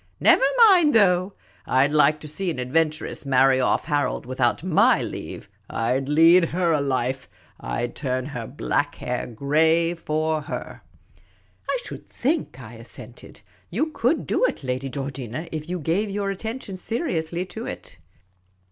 [0.29, 5.47] "Never mind, though;/ 'd like to see an adventuress marry off Harold without my leave!
[5.65, 7.29] / 'd lead her a life!
[7.59, 10.81] I 'd turn her black hair grey for her!""
[11.69, 16.31] I should think," I assented, you could do it, I^ady Georgina, if you gave your
[16.31, 17.99] attention seriously to it."